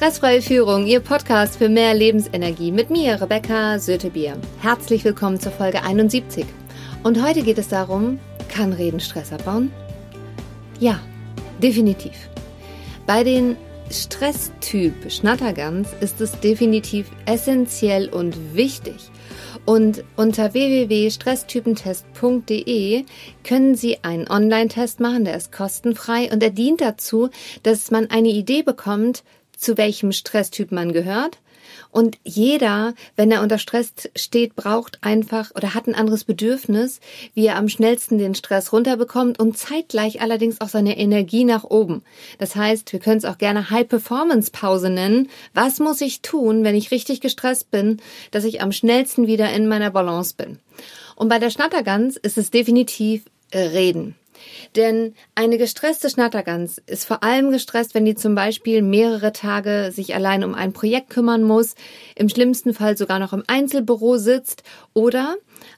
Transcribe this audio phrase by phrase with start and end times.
[0.00, 4.36] Stressfreie Führung, Ihr Podcast für mehr Lebensenergie mit mir, Rebecca Sötebier.
[4.60, 6.46] Herzlich willkommen zur Folge 71.
[7.02, 9.72] Und heute geht es darum, kann Reden Stress abbauen?
[10.78, 11.00] Ja,
[11.60, 12.12] definitiv.
[13.08, 13.56] Bei den
[13.90, 19.10] Stresstyp Schnattergans ist es definitiv essentiell und wichtig.
[19.64, 23.04] Und unter www.stresstypentest.de
[23.42, 27.30] können Sie einen Online-Test machen, der ist kostenfrei und er dient dazu,
[27.64, 29.24] dass man eine Idee bekommt,
[29.58, 31.38] zu welchem Stresstyp man gehört.
[31.90, 37.00] Und jeder, wenn er unter Stress steht, braucht einfach oder hat ein anderes Bedürfnis,
[37.34, 42.02] wie er am schnellsten den Stress runterbekommt und zeitgleich allerdings auch seine Energie nach oben.
[42.38, 45.28] Das heißt, wir können es auch gerne High-Performance-Pause nennen.
[45.54, 49.66] Was muss ich tun, wenn ich richtig gestresst bin, dass ich am schnellsten wieder in
[49.66, 50.58] meiner Balance bin?
[51.16, 54.14] Und bei der Schnattergans ist es definitiv Reden.
[54.76, 60.14] Denn eine gestresste Schnattergans ist vor allem gestresst, wenn die zum Beispiel mehrere Tage sich
[60.14, 61.74] allein um ein Projekt kümmern muss,
[62.14, 64.62] im schlimmsten Fall sogar noch im Einzelbüro sitzt
[64.94, 65.36] oder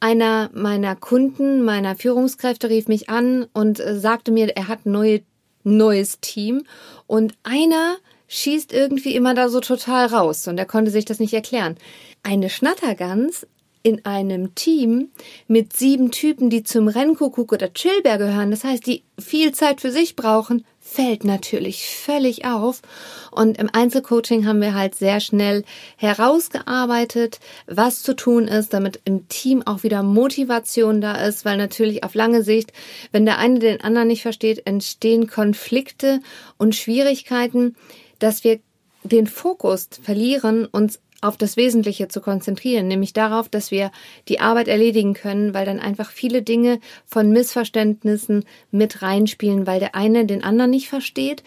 [0.00, 4.92] einer meiner Kunden, meiner Führungskräfte rief mich an und äh, sagte mir, er hat ein
[4.92, 5.22] neue,
[5.64, 6.64] neues Team
[7.06, 7.96] und einer
[8.28, 11.76] schießt irgendwie immer da so total raus und er konnte sich das nicht erklären.
[12.22, 13.46] Eine Schnattergans
[13.82, 15.10] in einem Team
[15.48, 19.90] mit sieben Typen, die zum Rennkuckuck oder Chillbär gehören, das heißt, die viel Zeit für
[19.90, 22.82] sich brauchen, fällt natürlich völlig auf.
[23.30, 25.64] Und im Einzelcoaching haben wir halt sehr schnell
[25.96, 32.04] herausgearbeitet, was zu tun ist, damit im Team auch wieder Motivation da ist, weil natürlich
[32.04, 32.72] auf lange Sicht,
[33.10, 36.20] wenn der eine den anderen nicht versteht, entstehen Konflikte
[36.58, 37.76] und Schwierigkeiten,
[38.18, 38.60] dass wir
[39.04, 43.90] den Fokus verlieren, uns auf das Wesentliche zu konzentrieren, nämlich darauf, dass wir
[44.28, 49.94] die Arbeit erledigen können, weil dann einfach viele Dinge von Missverständnissen mit reinspielen, weil der
[49.94, 51.42] eine den anderen nicht versteht.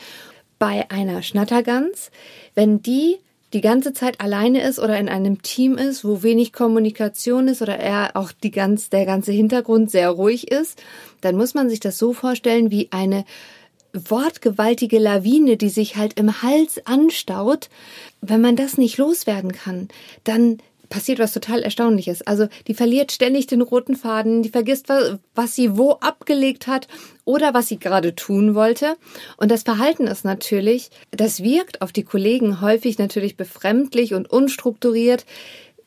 [0.58, 2.10] Bei einer Schnattergans,
[2.56, 3.18] wenn die
[3.54, 7.78] die ganze Zeit alleine ist oder in einem Team ist, wo wenig Kommunikation ist oder
[7.78, 10.82] eher auch die ganz, der ganze Hintergrund sehr ruhig ist,
[11.22, 13.24] dann muss man sich das so vorstellen wie eine
[14.10, 17.70] wortgewaltige Lawine, die sich halt im Hals anstaut,
[18.22, 19.88] wenn man das nicht loswerden kann,
[20.24, 22.22] dann passiert was total Erstaunliches.
[22.22, 24.88] Also die verliert ständig den roten Faden, die vergisst,
[25.34, 26.88] was sie wo abgelegt hat
[27.24, 28.96] oder was sie gerade tun wollte.
[29.38, 35.26] Und das Verhalten ist natürlich, das wirkt auf die Kollegen häufig natürlich befremdlich und unstrukturiert.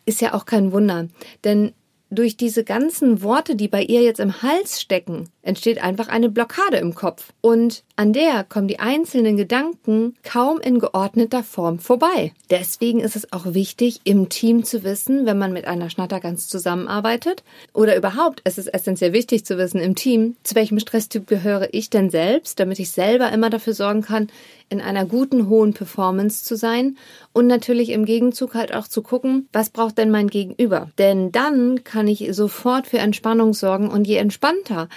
[0.04, 1.08] Ist ja auch kein Wunder.
[1.44, 1.72] Denn
[2.10, 6.76] durch diese ganzen Worte, die bei ihr jetzt im Hals stecken, entsteht einfach eine Blockade
[6.76, 7.32] im Kopf.
[7.40, 12.32] Und an der kommen die einzelnen Gedanken kaum in geordneter Form vorbei.
[12.50, 17.42] Deswegen ist es auch wichtig, im Team zu wissen, wenn man mit einer Schnattergans zusammenarbeitet,
[17.72, 21.90] oder überhaupt, es ist essentiell wichtig zu wissen im Team, zu welchem Stresstyp gehöre ich
[21.90, 24.28] denn selbst, damit ich selber immer dafür sorgen kann,
[24.68, 26.98] in einer guten, hohen Performance zu sein
[27.32, 30.90] und natürlich im Gegenzug halt auch zu gucken, was braucht denn mein Gegenüber?
[30.98, 34.88] Denn dann kann ich sofort für Entspannung sorgen und je entspannter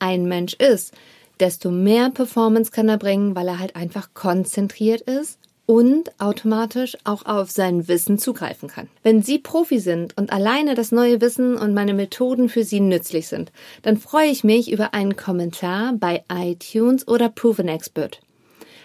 [0.00, 0.92] ein Mensch ist,
[1.38, 5.38] desto mehr Performance kann er bringen, weil er halt einfach konzentriert ist
[5.70, 8.88] und automatisch auch auf sein Wissen zugreifen kann.
[9.04, 13.28] Wenn Sie Profi sind und alleine das neue Wissen und meine Methoden für Sie nützlich
[13.28, 13.52] sind,
[13.82, 18.20] dann freue ich mich über einen Kommentar bei iTunes oder Proven Expert.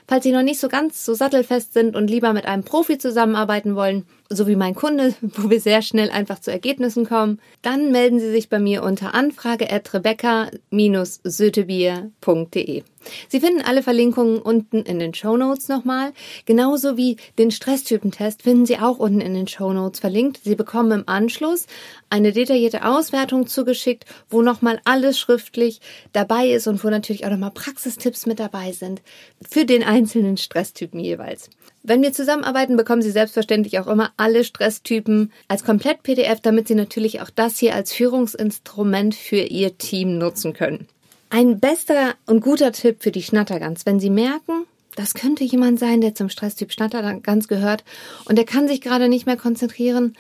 [0.08, 3.76] Falls Sie noch nicht so ganz so sattelfest sind und lieber mit einem Profi zusammenarbeiten
[3.76, 8.20] wollen, so wie mein Kunde, wo wir sehr schnell einfach zu Ergebnissen kommen, dann melden
[8.20, 12.84] Sie sich bei mir unter anfrage at rebecca-sötebier.de.
[13.30, 16.12] Sie finden alle Verlinkungen unten in den Show Notes nochmal.
[16.46, 20.42] Genauso wie den Stresstypentest finden Sie auch unten in den Show Notes verlinkt.
[20.44, 21.68] Sie bekommen im Anschluss
[22.10, 25.82] eine detaillierte Auswertung zugeschickt, wo nochmal alles schriftlich
[26.14, 29.02] dabei ist und wo natürlich auch nochmal Praxistipps mit dabei sind
[29.48, 31.50] für den einzelnen Stresstypen jeweils.
[31.88, 37.22] Wenn wir zusammenarbeiten, bekommen Sie selbstverständlich auch immer alle Stresstypen als Komplett-PDF, damit Sie natürlich
[37.22, 40.88] auch das hier als Führungsinstrument für Ihr Team nutzen können.
[41.30, 44.66] Ein bester und guter Tipp für die Schnattergans, wenn Sie merken,
[44.96, 47.84] das könnte jemand sein, der zum Stresstyp Schnattergans gehört
[48.26, 50.16] und der kann sich gerade nicht mehr konzentrieren,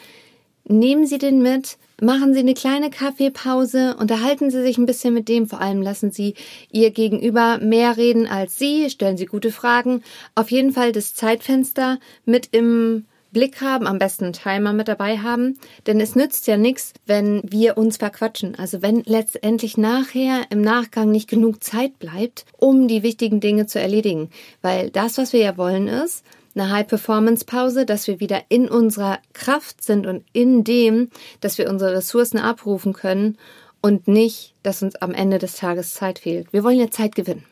[0.66, 5.30] nehmen Sie den mit, machen Sie eine kleine Kaffeepause, unterhalten Sie sich ein bisschen mit
[5.30, 6.34] dem, vor allem lassen Sie
[6.72, 10.04] Ihr Gegenüber mehr reden als Sie, stellen Sie gute Fragen.
[10.34, 13.06] Auf jeden Fall das Zeitfenster mit im
[13.36, 17.42] Blick haben, am besten einen Timer mit dabei haben, denn es nützt ja nichts, wenn
[17.44, 18.56] wir uns verquatschen.
[18.58, 23.78] Also wenn letztendlich nachher im Nachgang nicht genug Zeit bleibt, um die wichtigen Dinge zu
[23.78, 24.30] erledigen.
[24.62, 26.24] Weil das, was wir ja wollen, ist,
[26.56, 31.10] eine High-Performance-Pause, dass wir wieder in unserer Kraft sind und in dem,
[31.42, 33.38] dass wir unsere Ressourcen abrufen können
[33.82, 36.54] und nicht, dass uns am Ende des Tages Zeit fehlt.
[36.54, 37.44] Wir wollen ja Zeit gewinnen.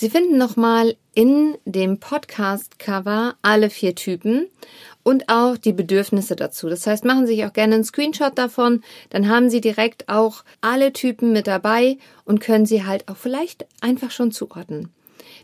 [0.00, 4.46] Sie finden nochmal in dem Podcast-Cover alle vier Typen
[5.08, 6.68] und auch die Bedürfnisse dazu.
[6.68, 10.44] Das heißt, machen Sie sich auch gerne einen Screenshot davon, dann haben Sie direkt auch
[10.60, 11.96] alle Typen mit dabei
[12.26, 14.92] und können sie halt auch vielleicht einfach schon zuordnen.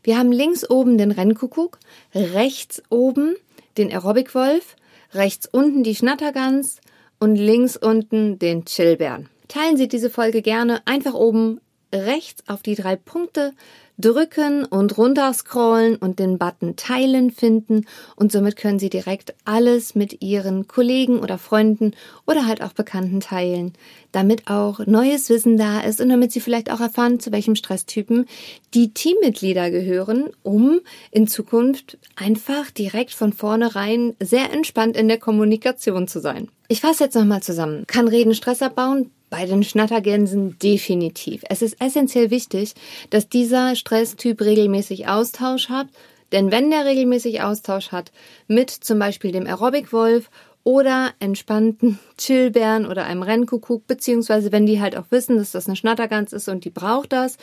[0.02, 1.78] Wir haben links oben den Rennkuckuck,
[2.14, 3.37] rechts oben
[3.78, 4.76] den Aerobic-Wolf,
[5.14, 6.82] rechts unten die Schnattergans
[7.19, 9.31] und links unten den Chillbären.
[9.49, 11.58] Teilen Sie diese Folge gerne einfach oben
[11.90, 13.55] rechts auf die drei Punkte
[13.99, 17.87] drücken und runterscrollen und den Button Teilen finden
[18.17, 21.93] und somit können Sie direkt alles mit Ihren Kollegen oder Freunden
[22.26, 23.73] oder halt auch Bekannten teilen,
[24.12, 28.26] damit auch neues Wissen da ist und damit Sie vielleicht auch erfahren, zu welchem Stresstypen
[28.75, 30.81] die Teammitglieder gehören, um
[31.11, 36.49] in Zukunft einfach direkt von vornherein sehr entspannt in der Kommunikation zu sein.
[36.69, 37.85] Ich fasse jetzt nochmal zusammen.
[37.87, 39.11] Kann Reden Stress abbauen?
[39.36, 41.42] Bei den Schnattergänsen definitiv.
[41.50, 42.75] Es ist essentiell wichtig,
[43.10, 45.88] dass dieser Stresstyp regelmäßig Austausch hat,
[46.31, 48.12] denn wenn der regelmäßig Austausch hat
[48.46, 50.31] mit zum Beispiel dem Aerobic-Wolf
[50.62, 55.75] oder entspannten Chillbären oder einem Rennkuckuck, beziehungsweise wenn die halt auch wissen, dass das eine
[55.75, 57.36] Schnattergans ist und die braucht das,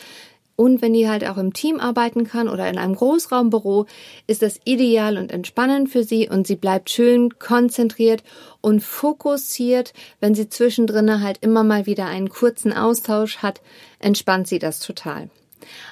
[0.62, 3.88] und wenn die halt auch im Team arbeiten kann oder in einem Großraumbüro,
[4.28, 8.22] ist das ideal und entspannend für sie und sie bleibt schön konzentriert
[8.62, 9.92] und fokussiert.
[10.19, 13.60] Wenn sie zwischendrin halt immer mal wieder einen kurzen Austausch hat,
[13.98, 15.31] entspannt sie das total.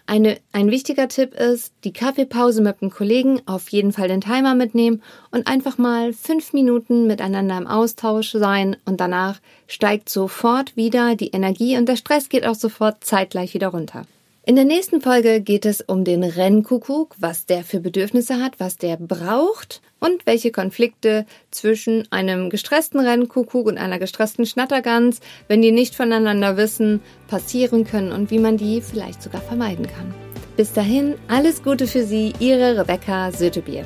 [0.06, 4.54] Eine, ein wichtiger Tipp ist, die Kaffeepause mit dem Kollegen auf jeden Fall den Timer
[4.54, 5.02] mitnehmen
[5.32, 11.30] und einfach mal fünf Minuten miteinander im Austausch sein und danach steigt sofort wieder die
[11.30, 14.06] Energie und der Stress geht auch sofort zeitgleich wieder runter.
[14.50, 18.78] In der nächsten Folge geht es um den Rennkuckuck, was der für Bedürfnisse hat, was
[18.78, 25.72] der braucht und welche Konflikte zwischen einem gestressten Rennkuckuck und einer gestressten Schnattergans, wenn die
[25.72, 30.16] nicht voneinander wissen, passieren können und wie man die vielleicht sogar vermeiden kann.
[30.58, 33.86] Bis dahin, alles Gute für Sie, Ihre Rebecca Sötebier.